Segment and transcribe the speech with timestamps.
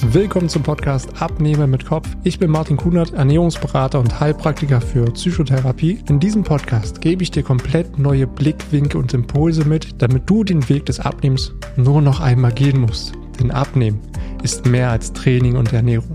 [0.00, 2.08] Willkommen zum Podcast Abnehmen mit Kopf.
[2.22, 5.98] Ich bin Martin Kunert, Ernährungsberater und Heilpraktiker für Psychotherapie.
[6.08, 10.66] In diesem Podcast gebe ich dir komplett neue Blickwinkel und Impulse mit, damit du den
[10.68, 13.12] Weg des Abnehmens nur noch einmal gehen musst.
[13.40, 14.00] Denn Abnehmen
[14.44, 16.14] ist mehr als Training und Ernährung.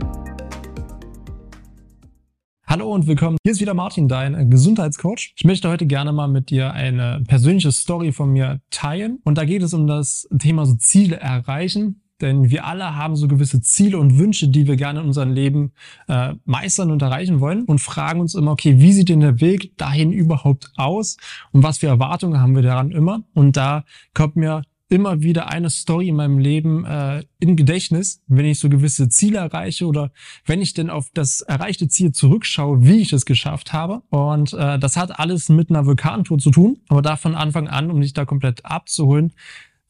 [2.66, 3.38] Hallo und willkommen.
[3.44, 5.34] Hier ist wieder Martin, dein Gesundheitscoach.
[5.36, 9.20] Ich möchte heute gerne mal mit dir eine persönliche Story von mir teilen.
[9.26, 12.03] Und da geht es um das Thema so Ziele erreichen.
[12.24, 15.74] Denn wir alle haben so gewisse Ziele und Wünsche, die wir gerne in unserem Leben
[16.08, 19.78] äh, meistern und erreichen wollen und fragen uns immer, okay, wie sieht denn der Weg
[19.78, 21.18] dahin überhaupt aus
[21.52, 23.24] und was für Erwartungen haben wir daran immer?
[23.34, 24.64] Und da kommt mir
[24.94, 29.40] immer wieder eine Story in meinem Leben äh, in Gedächtnis, wenn ich so gewisse Ziele
[29.40, 30.12] erreiche oder
[30.46, 34.04] wenn ich denn auf das erreichte Ziel zurückschaue, wie ich es geschafft habe.
[34.10, 37.92] Und äh, das hat alles mit einer Vulkantour zu tun, aber da von Anfang an,
[37.92, 39.34] um dich da komplett abzuholen.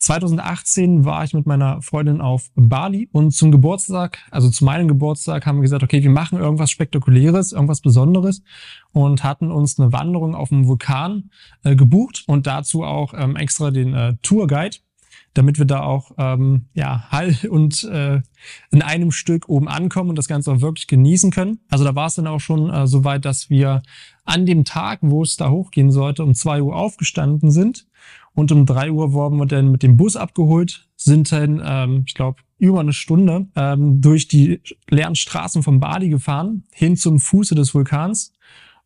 [0.03, 5.45] 2018 war ich mit meiner Freundin auf Bali und zum Geburtstag, also zu meinem Geburtstag,
[5.45, 8.43] haben wir gesagt, okay, wir machen irgendwas Spektakuläres, irgendwas Besonderes
[8.91, 11.29] und hatten uns eine Wanderung auf dem Vulkan
[11.63, 14.77] äh, gebucht und dazu auch ähm, extra den äh, Tourguide
[15.35, 18.21] damit wir da auch ähm, ja Hall und äh,
[18.69, 21.59] in einem Stück oben ankommen und das Ganze auch wirklich genießen können.
[21.69, 23.81] Also da war es dann auch schon äh, so weit, dass wir
[24.25, 27.87] an dem Tag, wo es da hochgehen sollte, um zwei Uhr aufgestanden sind
[28.35, 32.13] und um drei Uhr wurden wir dann mit dem Bus abgeholt, sind dann, ähm, ich
[32.13, 37.55] glaube, über eine Stunde ähm, durch die leeren Straßen von Bali gefahren, hin zum Fuße
[37.55, 38.33] des Vulkans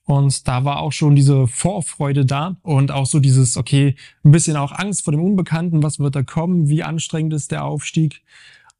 [0.07, 4.55] und da war auch schon diese Vorfreude da und auch so dieses, okay, ein bisschen
[4.55, 8.23] auch Angst vor dem Unbekannten, was wird da kommen, wie anstrengend ist der Aufstieg.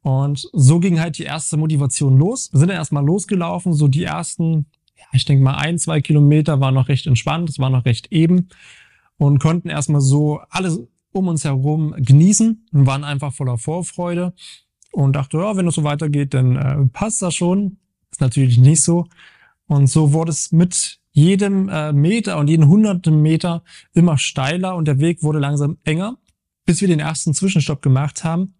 [0.00, 2.50] Und so ging halt die erste Motivation los.
[2.52, 4.64] Wir sind dann erstmal losgelaufen, so die ersten,
[4.96, 8.10] ja, ich denke mal ein, zwei Kilometer waren noch recht entspannt, es war noch recht
[8.10, 8.48] eben
[9.18, 10.80] und konnten erstmal so alles
[11.12, 14.32] um uns herum genießen und waren einfach voller Vorfreude
[14.92, 17.78] und dachte, ja, wenn es so weitergeht, dann äh, passt das schon.
[18.10, 19.06] Ist natürlich nicht so.
[19.66, 23.62] Und so wurde es mit jedem äh, Meter und jeden hunderten Meter
[23.92, 26.16] immer steiler und der Weg wurde langsam enger,
[26.64, 28.54] bis wir den ersten Zwischenstopp gemacht haben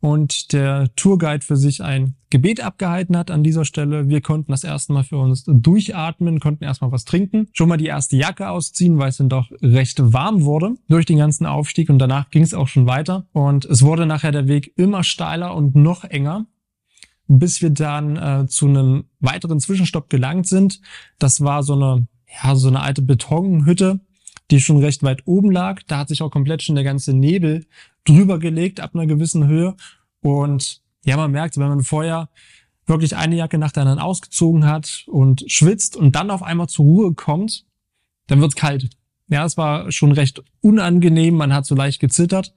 [0.00, 4.08] und der Tourguide für sich ein Gebet abgehalten hat an dieser Stelle.
[4.08, 7.86] Wir konnten das erste Mal für uns durchatmen, konnten erstmal was trinken, schon mal die
[7.86, 11.98] erste Jacke ausziehen, weil es dann doch recht warm wurde durch den ganzen Aufstieg und
[11.98, 15.74] danach ging es auch schon weiter und es wurde nachher der Weg immer steiler und
[15.74, 16.46] noch enger
[17.26, 20.80] bis wir dann äh, zu einem weiteren Zwischenstopp gelangt sind.
[21.18, 22.06] Das war so eine,
[22.42, 24.00] ja, so eine alte Betonhütte,
[24.50, 25.82] die schon recht weit oben lag.
[25.86, 27.66] Da hat sich auch komplett schon der ganze Nebel
[28.04, 29.74] drüber gelegt ab einer gewissen Höhe.
[30.20, 32.28] Und ja, man merkt, wenn man vorher
[32.86, 36.84] wirklich eine Jacke nach der anderen ausgezogen hat und schwitzt und dann auf einmal zur
[36.84, 37.64] Ruhe kommt,
[38.26, 38.90] dann wird's kalt.
[39.28, 42.54] Ja, es war schon recht unangenehm, man hat so leicht gezittert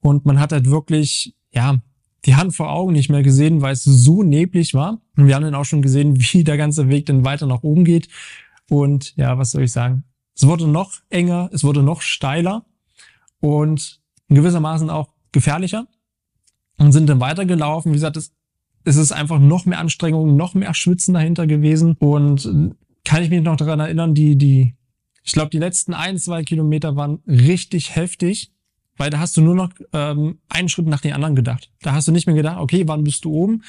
[0.00, 1.80] und man hat halt wirklich, ja,
[2.24, 5.00] die Hand vor Augen nicht mehr gesehen, weil es so neblig war.
[5.16, 7.84] Und wir haben dann auch schon gesehen, wie der ganze Weg dann weiter nach oben
[7.84, 8.08] geht.
[8.70, 10.04] Und ja, was soll ich sagen?
[10.34, 12.64] Es wurde noch enger, es wurde noch steiler
[13.40, 15.86] und gewissermaßen auch gefährlicher
[16.78, 17.92] und sind dann weitergelaufen.
[17.92, 18.32] Wie gesagt, es,
[18.84, 21.96] es ist einfach noch mehr Anstrengung, noch mehr Schwitzen dahinter gewesen.
[21.98, 22.74] Und
[23.04, 24.74] kann ich mich noch daran erinnern, die, die,
[25.22, 28.50] ich glaube, die letzten ein, zwei Kilometer waren richtig heftig
[28.96, 31.70] weil da hast du nur noch ähm, einen Schritt nach den anderen gedacht.
[31.82, 33.62] Da hast du nicht mehr gedacht, okay, wann bist du oben?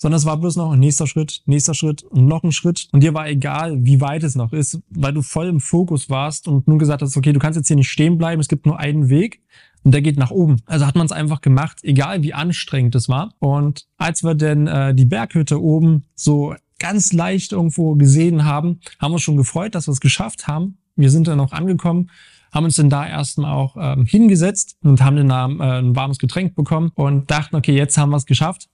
[0.00, 2.88] Sondern es war bloß noch ein nächster Schritt, nächster Schritt und noch ein Schritt.
[2.92, 6.46] Und dir war egal, wie weit es noch ist, weil du voll im Fokus warst
[6.46, 8.78] und nun gesagt hast, okay, du kannst jetzt hier nicht stehen bleiben, es gibt nur
[8.78, 9.42] einen Weg
[9.82, 10.56] und der geht nach oben.
[10.66, 13.34] Also hat man es einfach gemacht, egal wie anstrengend es war.
[13.40, 19.10] Und als wir denn äh, die Berghütte oben so ganz leicht irgendwo gesehen haben, haben
[19.10, 20.78] wir uns schon gefreut, dass wir es geschafft haben.
[20.94, 22.08] Wir sind dann auch angekommen
[22.52, 26.54] haben uns dann da erstmal auch ähm, hingesetzt und haben dann äh, ein warmes Getränk
[26.54, 28.68] bekommen und dachten, okay, jetzt haben wir es geschafft.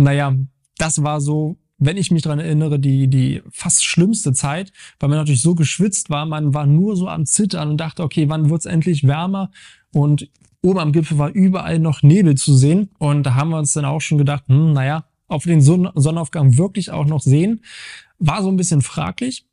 [0.00, 0.34] Naja,
[0.78, 5.18] das war so, wenn ich mich dran erinnere, die, die fast schlimmste Zeit, weil man
[5.18, 8.66] natürlich so geschwitzt war, man war nur so am Zittern und dachte, okay, wann wird's
[8.66, 9.50] endlich wärmer?
[9.92, 10.30] Und
[10.62, 12.90] oben am Gipfel war überall noch Nebel zu sehen.
[12.98, 16.56] Und da haben wir uns dann auch schon gedacht, hm, naja, ob wir den Sonnenaufgang
[16.56, 17.62] wirklich auch noch sehen,
[18.18, 19.46] war so ein bisschen fraglich.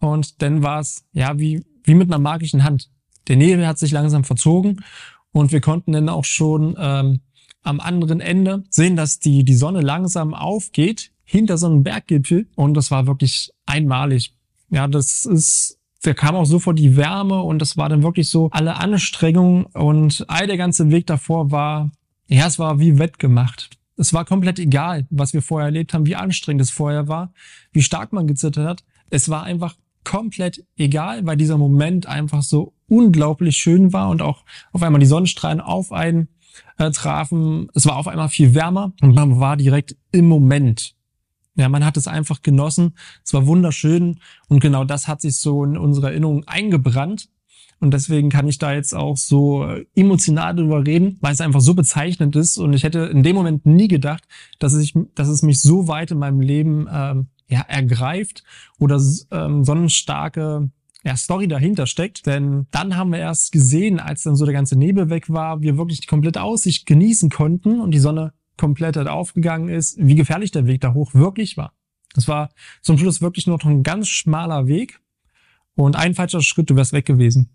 [0.00, 2.90] Und dann war es, ja, wie, wie mit einer magischen Hand.
[3.28, 4.84] Der Nebel hat sich langsam verzogen
[5.32, 7.20] und wir konnten dann auch schon ähm,
[7.68, 12.74] am anderen Ende sehen, dass die, die Sonne langsam aufgeht hinter so einem Berggipfel und
[12.74, 14.34] das war wirklich einmalig.
[14.70, 18.48] Ja, das ist, da kam auch sofort die Wärme und das war dann wirklich so
[18.52, 21.90] alle Anstrengungen und all der ganze Weg davor war,
[22.26, 23.70] ja, es war wie wettgemacht.
[23.96, 27.32] Es war komplett egal, was wir vorher erlebt haben, wie anstrengend es vorher war,
[27.72, 28.84] wie stark man gezittert hat.
[29.10, 34.44] Es war einfach komplett egal, weil dieser Moment einfach so unglaublich schön war und auch
[34.72, 36.28] auf einmal die Sonnenstrahlen auf einen
[36.76, 37.68] äh, trafen.
[37.74, 40.94] Es war auf einmal viel wärmer und man war direkt im Moment.
[41.54, 42.96] Ja, man hat es einfach genossen.
[43.24, 47.28] Es war wunderschön und genau das hat sich so in unsere Erinnerung eingebrannt.
[47.80, 51.60] Und deswegen kann ich da jetzt auch so äh, emotional drüber reden, weil es einfach
[51.60, 52.58] so bezeichnend ist.
[52.58, 54.24] Und ich hätte in dem Moment nie gedacht,
[54.58, 58.42] dass es, dass es mich so weit in meinem Leben ähm, ja, ergreift
[58.78, 59.00] oder
[59.30, 60.70] ähm, so eine starke
[61.08, 62.26] ja, Story dahinter steckt.
[62.26, 65.78] Denn dann haben wir erst gesehen, als dann so der ganze Nebel weg war, wir
[65.78, 70.50] wirklich die komplette Aussicht genießen konnten und die Sonne komplett halt aufgegangen ist, wie gefährlich
[70.50, 71.72] der Weg da hoch wirklich war.
[72.14, 72.50] Das war
[72.82, 75.00] zum Schluss wirklich nur noch ein ganz schmaler Weg
[75.74, 77.50] und ein falscher Schritt, du wärst weg gewesen.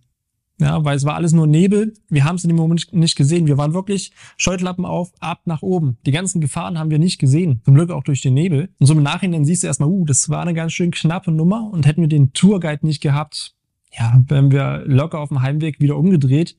[0.59, 1.93] Ja, weil es war alles nur Nebel.
[2.09, 3.47] Wir haben es in dem Moment nicht gesehen.
[3.47, 5.97] Wir waren wirklich Scheuklappen auf, ab nach oben.
[6.05, 7.61] Die ganzen Gefahren haben wir nicht gesehen.
[7.65, 8.69] Zum Glück auch durch den Nebel.
[8.79, 11.69] Und so im Nachhinein siehst du erstmal, uh, das war eine ganz schön knappe Nummer.
[11.71, 13.55] Und hätten wir den Tourguide nicht gehabt,
[13.91, 16.55] ja, wären wir locker auf dem Heimweg wieder umgedreht,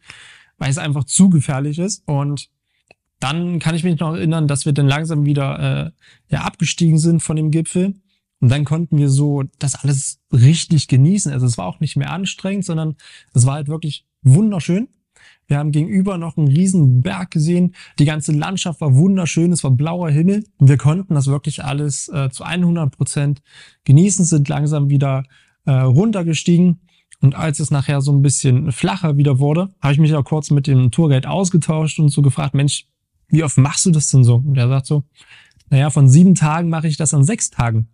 [0.58, 2.02] weil es einfach zu gefährlich ist.
[2.06, 2.50] Und
[3.20, 5.90] dann kann ich mich noch erinnern, dass wir dann langsam wieder äh,
[6.28, 7.94] ja, abgestiegen sind von dem Gipfel
[8.44, 11.32] und dann konnten wir so das alles richtig genießen.
[11.32, 12.96] Also es war auch nicht mehr anstrengend, sondern
[13.32, 14.88] es war halt wirklich wunderschön.
[15.46, 17.74] Wir haben gegenüber noch einen riesen Berg gesehen.
[17.98, 19.50] Die ganze Landschaft war wunderschön.
[19.50, 20.44] Es war blauer Himmel.
[20.58, 23.40] Und wir konnten das wirklich alles äh, zu 100 Prozent
[23.84, 25.24] genießen, sind langsam wieder
[25.64, 26.80] äh, runtergestiegen.
[27.22, 30.50] Und als es nachher so ein bisschen flacher wieder wurde, habe ich mich auch kurz
[30.50, 32.88] mit dem Tourguide ausgetauscht und so gefragt, Mensch,
[33.28, 34.34] wie oft machst du das denn so?
[34.34, 35.04] Und er sagt so,
[35.70, 37.88] naja, von sieben Tagen mache ich das an sechs Tagen.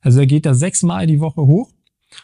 [0.00, 1.70] Also er geht da sechsmal die Woche hoch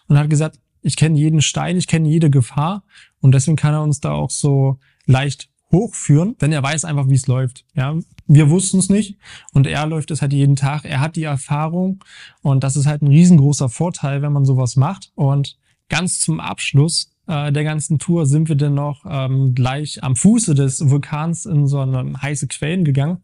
[0.08, 2.84] und hat gesagt, ich kenne jeden Stein, ich kenne jede Gefahr
[3.20, 7.14] und deswegen kann er uns da auch so leicht hochführen, denn er weiß einfach, wie
[7.14, 7.64] es läuft.
[7.74, 9.18] Ja, wir wussten es nicht
[9.52, 10.84] und er läuft es halt jeden Tag.
[10.84, 12.04] Er hat die Erfahrung
[12.42, 15.10] und das ist halt ein riesengroßer Vorteil, wenn man sowas macht.
[15.14, 20.16] Und ganz zum Abschluss äh, der ganzen Tour sind wir dann noch ähm, gleich am
[20.16, 23.22] Fuße des Vulkans in so eine heiße Quellen gegangen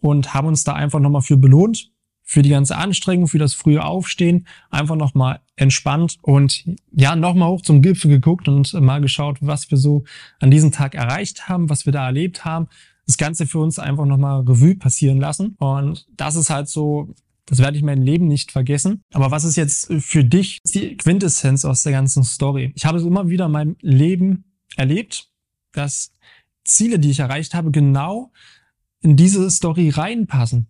[0.00, 1.90] und haben uns da einfach nochmal für belohnt
[2.24, 7.60] für die ganze Anstrengung, für das frühe Aufstehen, einfach nochmal entspannt und ja, nochmal hoch
[7.60, 10.04] zum Gipfel geguckt und mal geschaut, was wir so
[10.40, 12.68] an diesem Tag erreicht haben, was wir da erlebt haben.
[13.06, 15.54] Das Ganze für uns einfach nochmal Revue passieren lassen.
[15.58, 19.02] Und das ist halt so, das werde ich mein Leben nicht vergessen.
[19.12, 22.72] Aber was ist jetzt für dich die Quintessenz aus der ganzen Story?
[22.74, 25.28] Ich habe es immer wieder in meinem Leben erlebt,
[25.72, 26.14] dass
[26.64, 28.32] Ziele, die ich erreicht habe, genau
[29.02, 30.68] in diese Story reinpassen.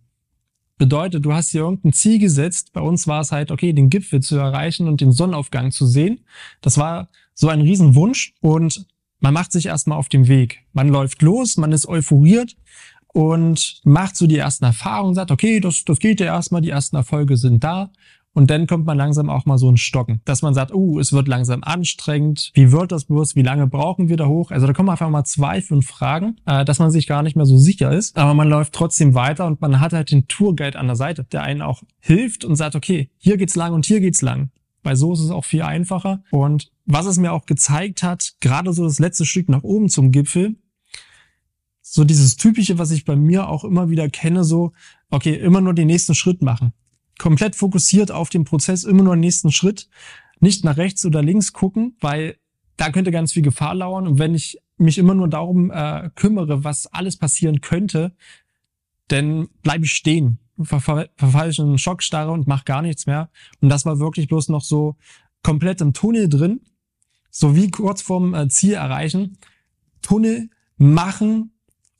[0.77, 2.73] Bedeutet, du hast dir irgendein Ziel gesetzt.
[2.73, 6.25] Bei uns war es halt, okay, den Gipfel zu erreichen und den Sonnenaufgang zu sehen.
[6.61, 8.85] Das war so ein Riesenwunsch und
[9.19, 10.65] man macht sich erstmal auf den Weg.
[10.73, 12.57] Man läuft los, man ist euphoriert
[13.07, 16.97] und macht so die ersten Erfahrungen, sagt, okay, das, das geht ja erstmal, die ersten
[16.97, 17.91] Erfolge sind da.
[18.35, 21.13] Und dann kommt man langsam auch mal so ein Stocken, dass man sagt, oh, es
[21.13, 22.51] wird langsam anstrengend.
[22.53, 23.37] Wie wird das bloß?
[23.37, 24.51] Wie lange brauchen wir da hoch?
[24.51, 27.45] Also da kommen einfach mal zwei, fünf Fragen, äh, dass man sich gar nicht mehr
[27.45, 28.17] so sicher ist.
[28.17, 31.43] Aber man läuft trotzdem weiter und man hat halt den Tourguide an der Seite, der
[31.43, 34.49] einen auch hilft und sagt, okay, hier geht's lang und hier geht's lang.
[34.83, 36.21] Weil so ist es auch viel einfacher.
[36.29, 40.11] Und was es mir auch gezeigt hat, gerade so das letzte Stück nach oben zum
[40.11, 40.57] Gipfel,
[41.81, 44.73] so dieses typische, was ich bei mir auch immer wieder kenne, so,
[45.09, 46.73] okay, immer nur den nächsten Schritt machen
[47.19, 49.89] komplett fokussiert auf den Prozess, immer nur den nächsten Schritt,
[50.39, 52.37] nicht nach rechts oder links gucken, weil
[52.77, 54.07] da könnte ganz viel Gefahr lauern.
[54.07, 58.13] Und wenn ich mich immer nur darum äh, kümmere, was alles passieren könnte,
[59.07, 61.09] dann bleibe ich stehen, verfalle
[61.49, 63.29] ich in Schockstarre und mache gar nichts mehr.
[63.61, 64.97] Und das war wirklich bloß noch so
[65.43, 66.61] komplett im Tunnel drin,
[67.29, 69.37] so wie kurz vorm äh, Ziel erreichen.
[70.01, 71.51] Tunnel machen,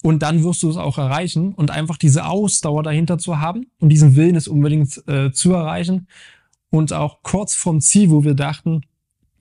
[0.06, 3.90] und dann wirst du es auch erreichen und einfach diese Ausdauer dahinter zu haben und
[3.90, 6.08] diesen Willen es unbedingt äh, zu erreichen
[6.70, 8.82] und auch kurz vom Ziel, wo wir dachten,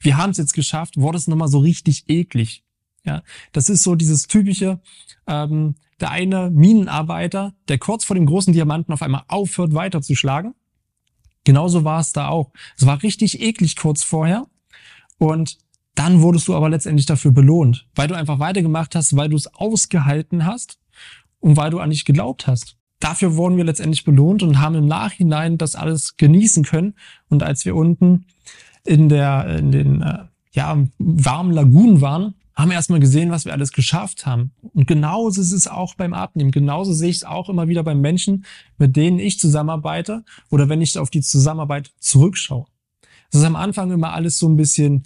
[0.00, 2.64] wir haben es jetzt geschafft, wurde es nochmal so richtig eklig.
[3.04, 4.80] Ja, das ist so dieses typische,
[5.26, 10.54] ähm, der eine Minenarbeiter, der kurz vor dem großen Diamanten auf einmal aufhört weiterzuschlagen.
[11.44, 12.52] Genauso war es da auch.
[12.78, 14.46] Es war richtig eklig kurz vorher
[15.18, 15.58] und
[15.94, 19.52] dann wurdest du aber letztendlich dafür belohnt, weil du einfach weitergemacht hast, weil du es
[19.54, 20.78] ausgehalten hast
[21.40, 22.76] und weil du an dich geglaubt hast.
[23.00, 26.94] Dafür wurden wir letztendlich belohnt und haben im Nachhinein das alles genießen können.
[27.28, 28.26] Und als wir unten
[28.84, 33.52] in der in den äh, ja warmen Lagunen waren, haben wir erstmal gesehen, was wir
[33.52, 34.52] alles geschafft haben.
[34.72, 36.50] Und genauso ist es auch beim Abnehmen.
[36.50, 38.44] Genauso sehe ich es auch immer wieder bei Menschen,
[38.78, 42.66] mit denen ich zusammenarbeite oder wenn ich auf die Zusammenarbeit zurückschaue.
[43.30, 45.04] Es ist am Anfang immer alles so ein bisschen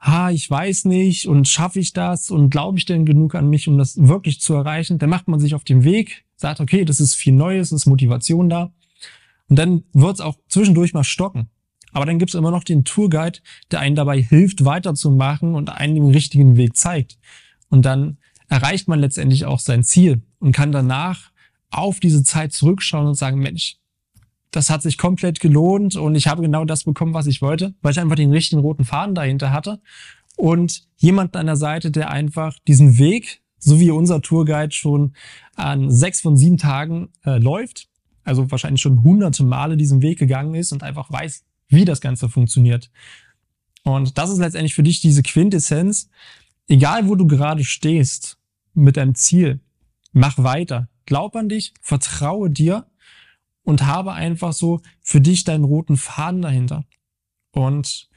[0.00, 3.68] ha, ich weiß nicht und schaffe ich das und glaube ich denn genug an mich,
[3.68, 7.00] um das wirklich zu erreichen, dann macht man sich auf den Weg, sagt, okay, das
[7.00, 8.72] ist viel Neues, ist Motivation da.
[9.48, 11.50] Und dann wird es auch zwischendurch mal stocken.
[11.92, 13.40] Aber dann gibt es immer noch den Tourguide,
[13.70, 17.18] der einen dabei hilft, weiterzumachen und einen den richtigen Weg zeigt.
[17.68, 21.30] Und dann erreicht man letztendlich auch sein Ziel und kann danach
[21.70, 23.76] auf diese Zeit zurückschauen und sagen, Mensch,
[24.50, 27.92] das hat sich komplett gelohnt und ich habe genau das bekommen, was ich wollte, weil
[27.92, 29.80] ich einfach den richtigen roten Faden dahinter hatte
[30.36, 35.14] und jemand an der Seite, der einfach diesen Weg, so wie unser Tourguide schon
[35.54, 37.88] an sechs von sieben Tagen äh, läuft,
[38.24, 42.28] also wahrscheinlich schon hunderte Male diesen Weg gegangen ist und einfach weiß, wie das Ganze
[42.28, 42.90] funktioniert.
[43.84, 46.10] Und das ist letztendlich für dich diese Quintessenz.
[46.68, 48.38] Egal, wo du gerade stehst
[48.74, 49.60] mit deinem Ziel,
[50.12, 50.88] mach weiter.
[51.06, 52.86] Glaub an dich, vertraue dir
[53.70, 56.84] und habe einfach so für dich deinen roten Faden dahinter.
[57.52, 58.08] Und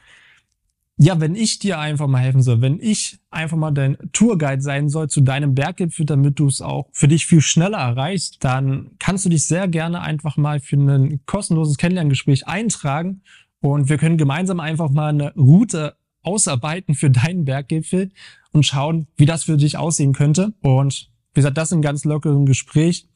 [0.98, 4.89] ja, wenn ich dir einfach mal helfen soll, wenn ich einfach mal dein Tourguide sein
[4.89, 9.25] soll zu deinem Berggipfel, damit du es auch für dich viel schneller erreichst, dann kannst
[9.25, 13.22] du dich sehr gerne einfach mal für ein kostenloses Kennenlerngespräch eintragen
[13.62, 18.12] und wir können gemeinsam einfach mal eine Route ausarbeiten für deinen Berggipfel
[18.51, 20.53] und schauen, wie das für dich aussehen könnte.
[20.62, 23.07] Und wie gesagt, das im ganz lockeren Gespräch.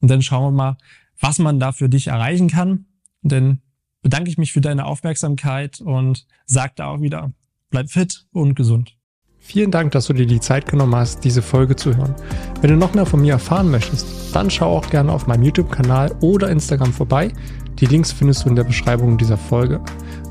[0.00, 0.76] Und dann schauen wir mal,
[1.20, 2.86] was man da für dich erreichen kann.
[3.22, 3.60] Dann
[4.02, 7.32] bedanke ich mich für deine Aufmerksamkeit und sage da auch wieder,
[7.70, 8.96] bleib fit und gesund.
[9.38, 12.16] Vielen Dank, dass du dir die Zeit genommen hast, diese Folge zu hören.
[12.60, 16.16] Wenn du noch mehr von mir erfahren möchtest, dann schau auch gerne auf meinem YouTube-Kanal
[16.20, 17.32] oder Instagram vorbei.
[17.78, 19.80] Die Links findest du in der Beschreibung dieser Folge.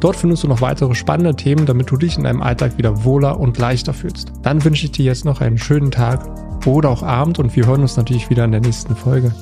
[0.01, 3.39] Dort findest du noch weitere spannende Themen, damit du dich in deinem Alltag wieder wohler
[3.39, 4.33] und leichter fühlst.
[4.41, 6.27] Dann wünsche ich dir jetzt noch einen schönen Tag
[6.65, 9.33] oder auch Abend und wir hören uns natürlich wieder in der nächsten Folge.